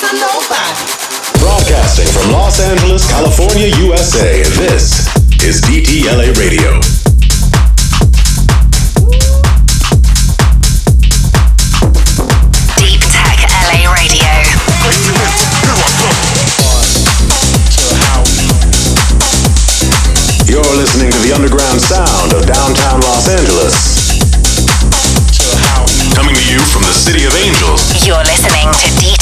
[0.00, 5.04] Broadcasting from Los Angeles, California, USA, this
[5.44, 6.80] is DTLA Radio.
[20.48, 24.16] You're listening to the underground sound of downtown Los Angeles.
[26.14, 27.84] Coming to you from the City of Angels.
[28.06, 28.99] You're listening to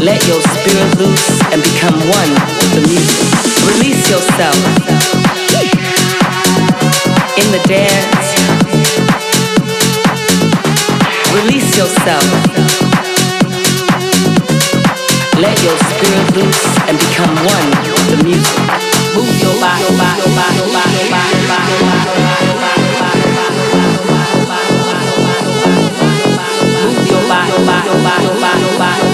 [0.00, 3.28] Let your spirit loose and become one with the music.
[3.68, 4.56] Release yourself
[7.36, 8.32] in the dance.
[11.36, 12.24] Release yourself.
[15.36, 18.56] Let your spirit loose and become one with the music.
[19.12, 22.40] Move your body, body, body, body, body, body, body.
[26.88, 29.09] Move your body, your body, body, your body.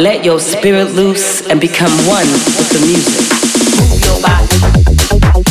[0.00, 2.26] Let your spirit loose and become one
[2.56, 3.20] with the music.
[3.76, 5.49] Move your body.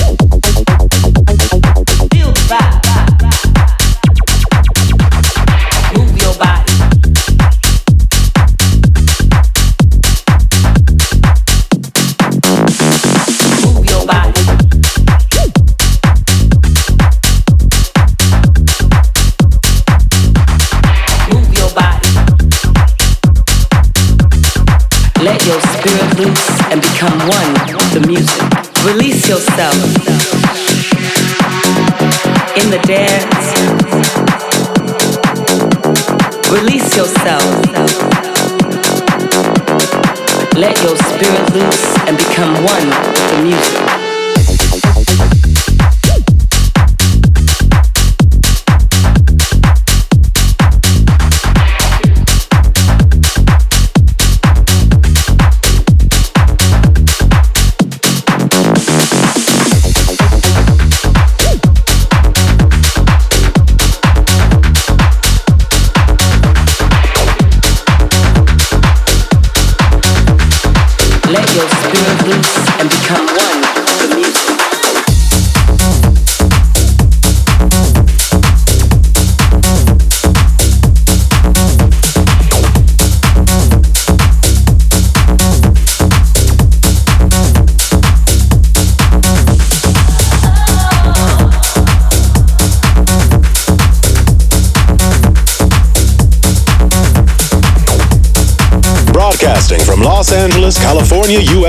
[25.86, 28.42] And become one with the music.
[28.84, 29.89] Release yourself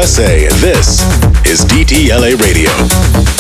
[0.00, 0.48] USA.
[0.62, 1.02] This
[1.44, 3.39] is DTLA Radio.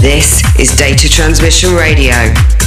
[0.00, 2.65] This is Data Transmission Radio.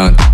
[0.00, 0.29] done.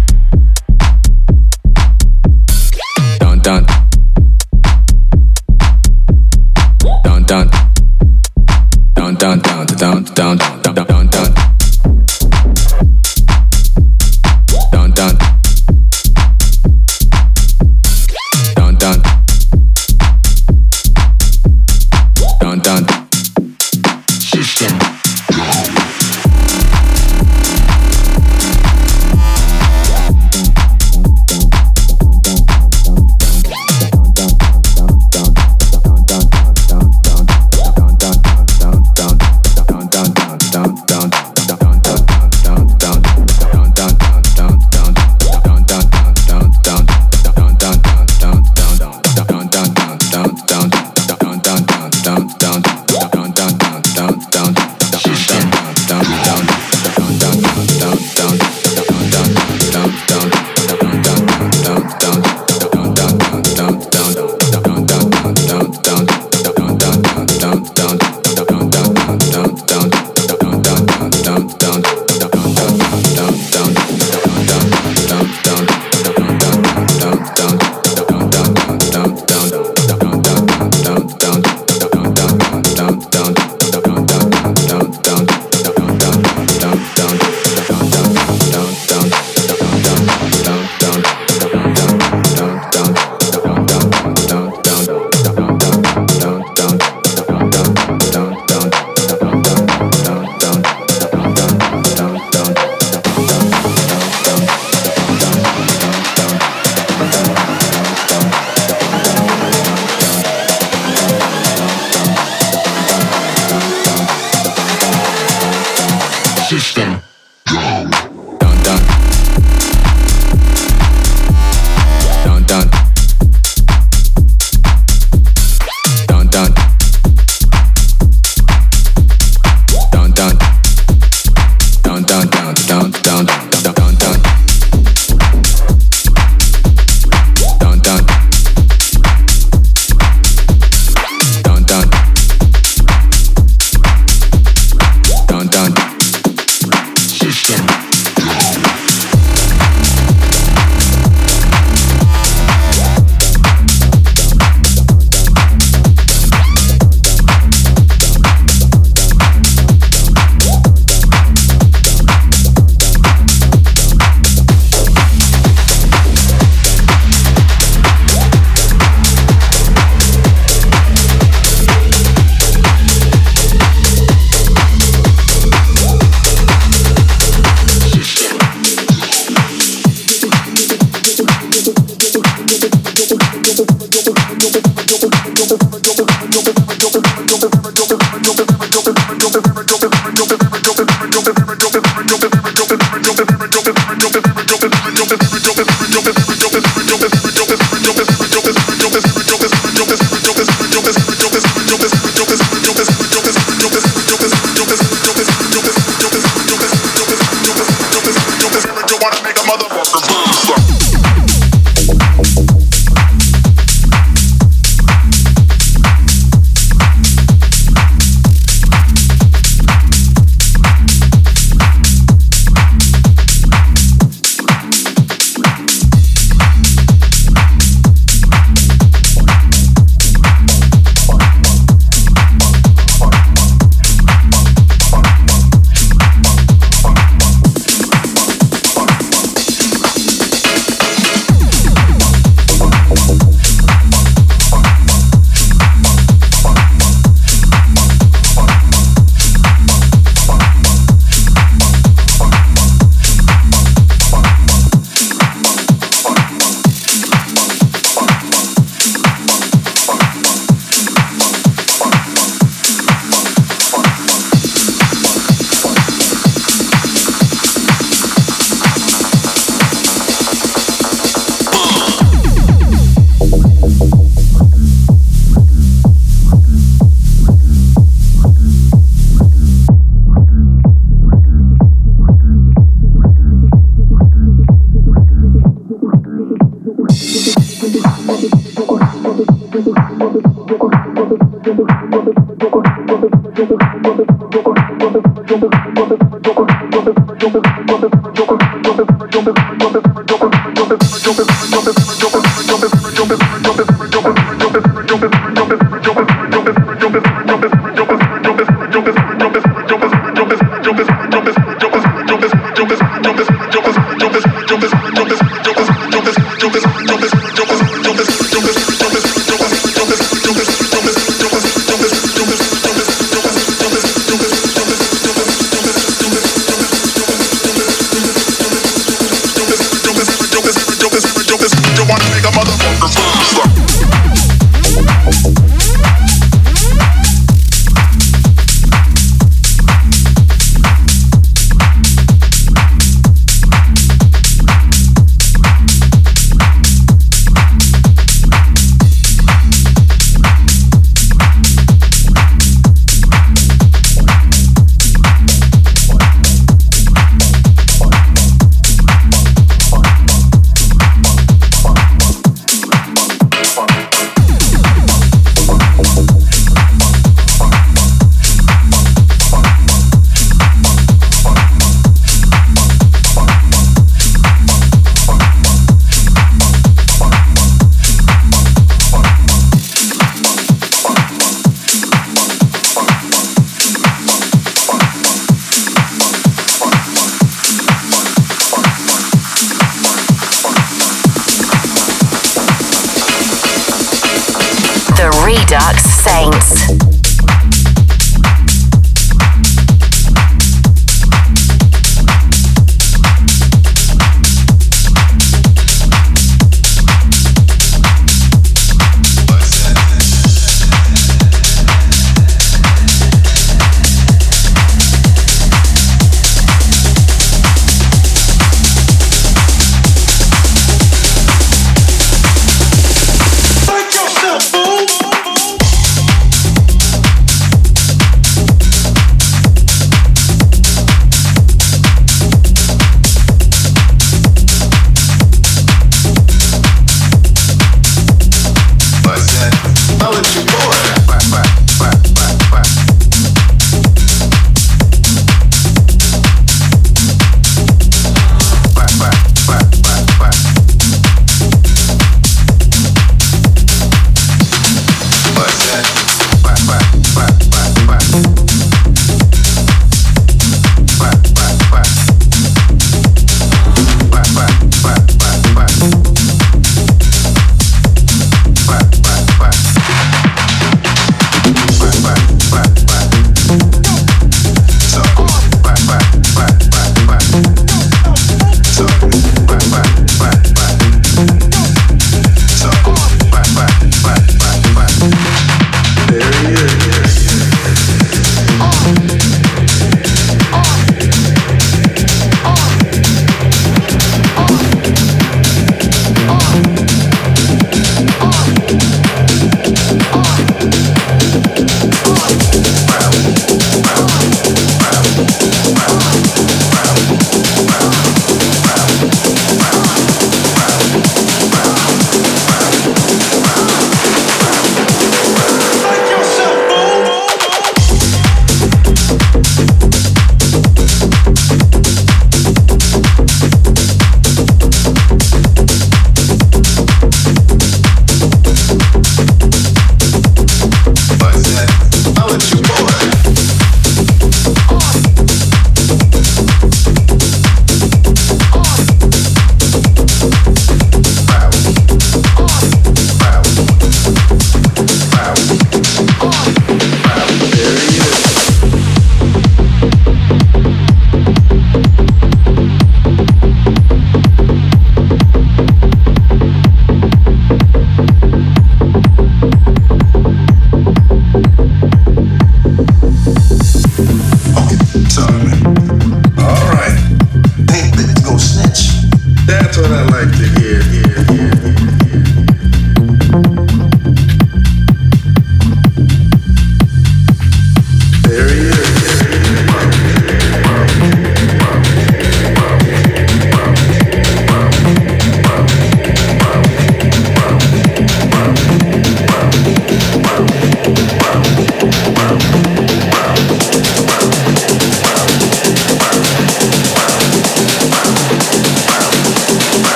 [116.59, 117.06] system.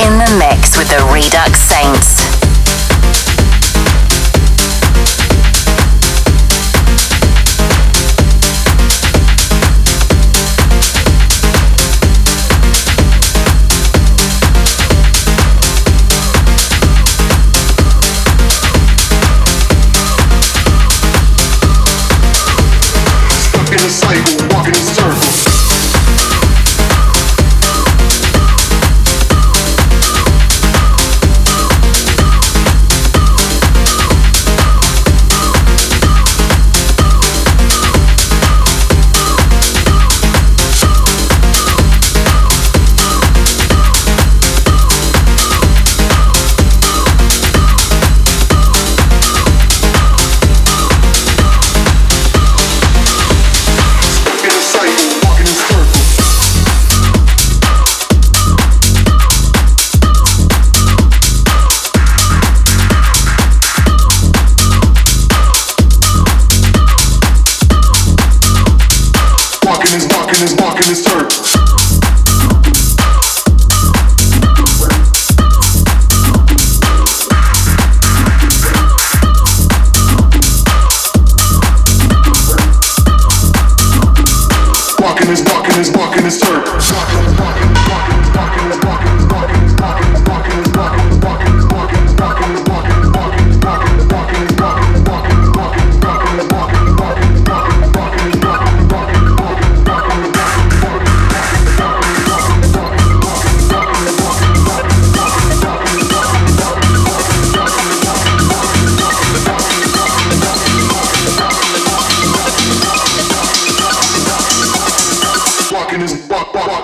[0.00, 2.31] In the mix with the Redux Saints.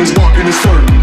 [0.00, 0.99] a cycle, walking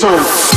[0.00, 0.51] in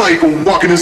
[0.00, 0.44] circle.
[0.44, 0.78] walking in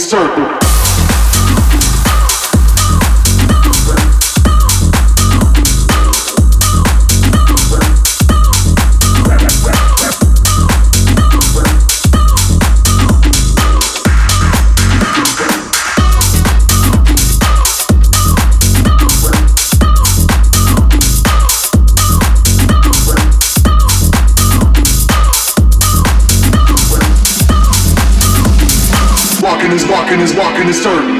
[30.73, 31.09] circle.
[31.09, 31.18] Walking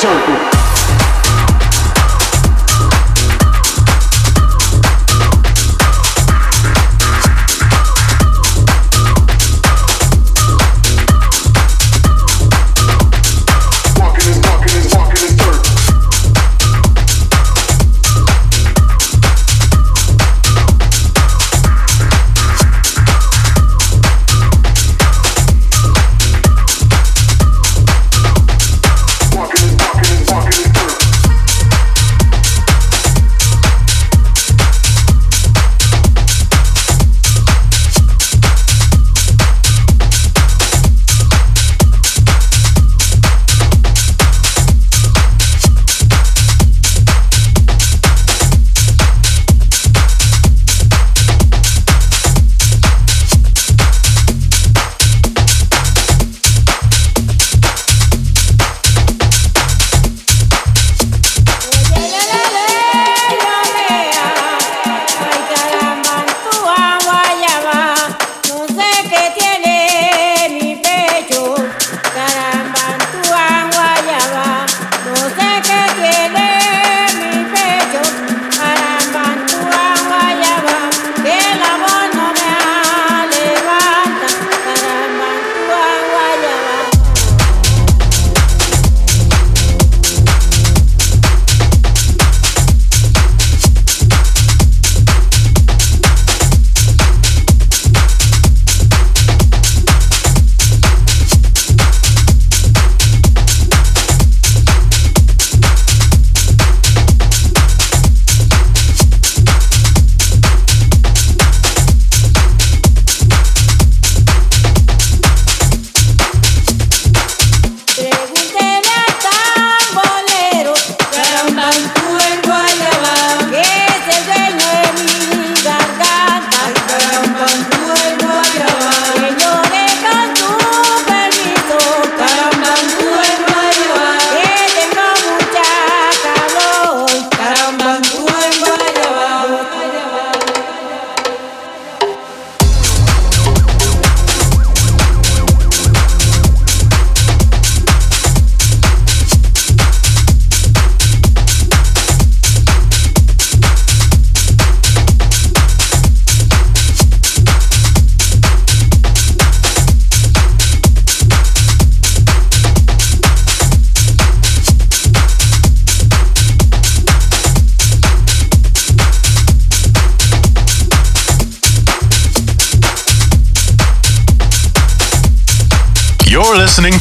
[0.00, 0.39] circle.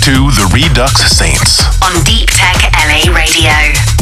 [0.10, 3.99] To The Redux Saints on Deep Tech LA Radio.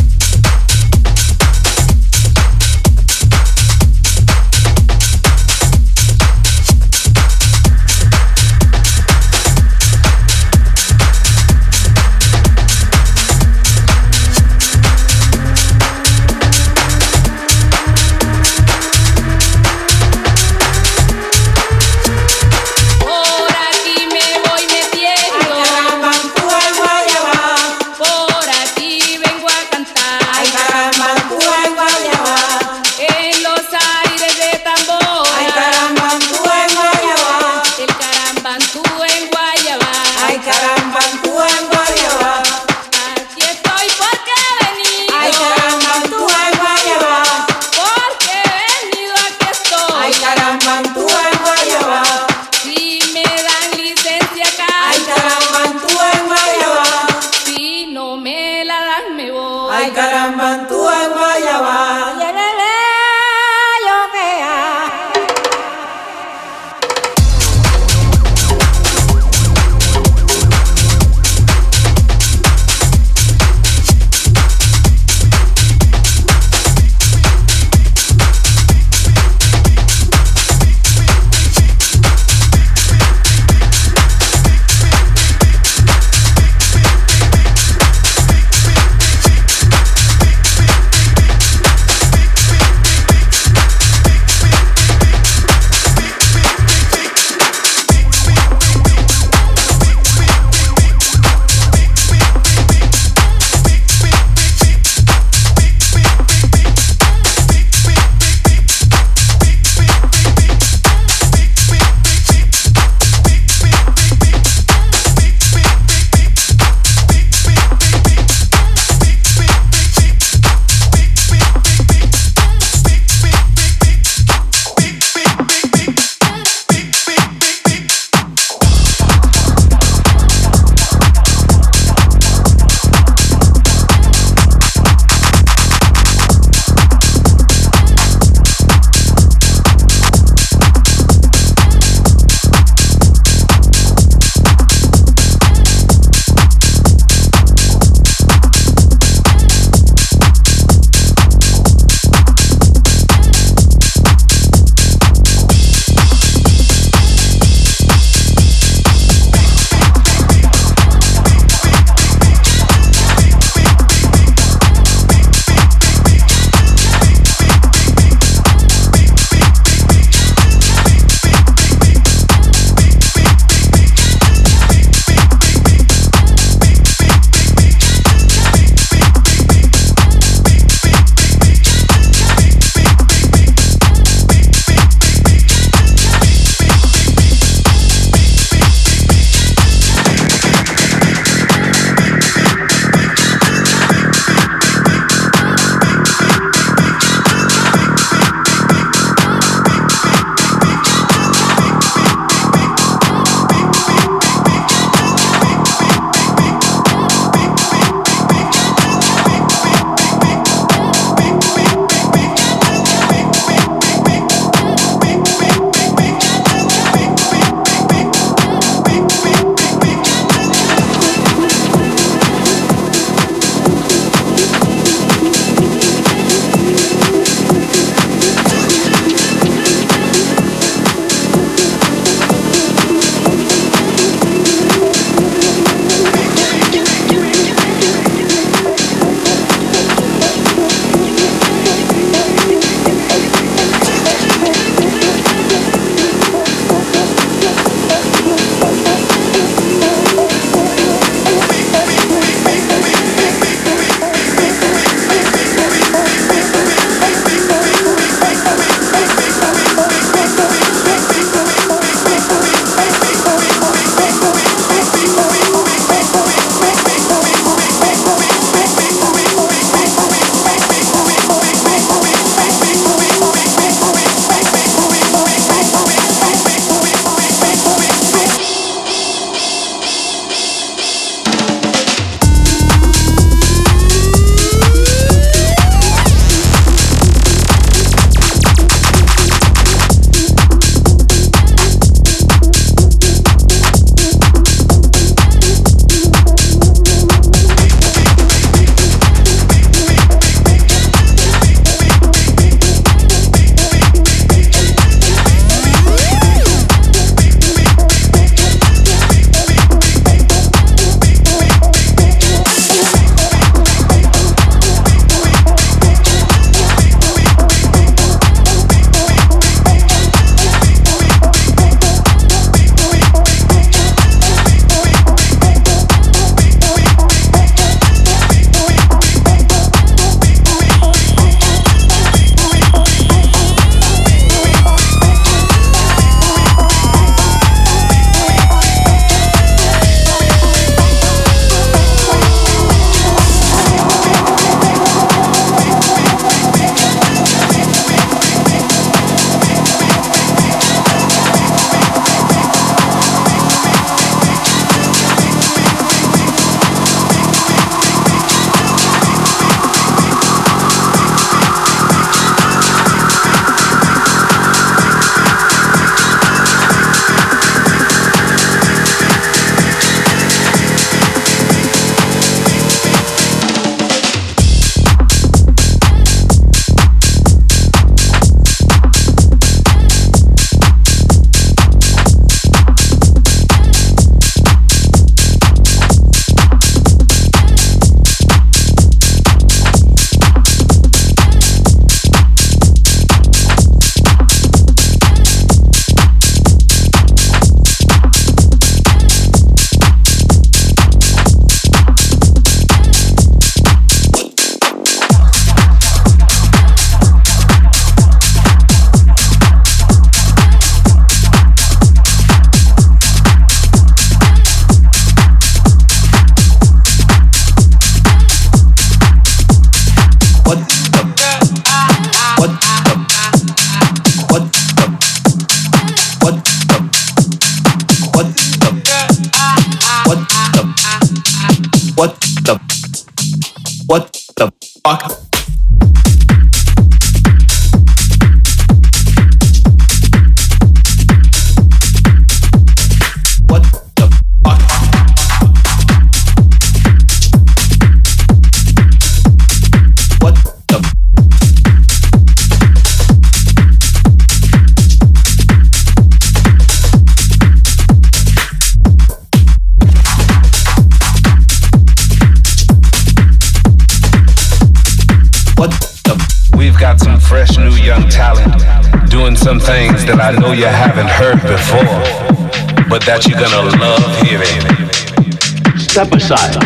[473.08, 475.80] That you're gonna love hearing.
[475.80, 476.58] Step aside.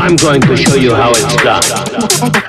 [0.00, 2.41] I'm going to show you how it's done.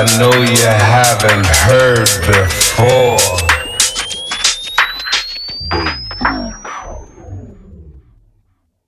[0.00, 3.18] I know you haven't heard before.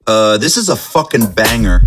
[0.06, 1.82] Uh, this is a fucking banger.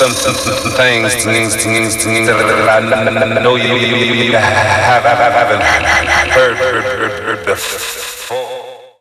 [0.00, 0.34] Some
[0.76, 2.40] things, things, things, things that
[2.70, 5.60] I know you have, haven't
[6.32, 7.89] heard, heard, heard, heard before.